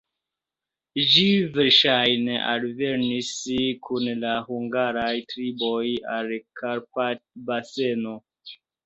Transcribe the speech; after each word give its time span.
Ĝi 1.09 1.25
verŝajne 1.57 2.37
alvenis 2.53 3.29
kun 3.89 4.07
la 4.23 4.31
hungaraj 4.47 5.13
triboj 5.35 5.83
al 6.15 6.31
la 6.33 6.41
Karpat-baseno. 6.63 8.17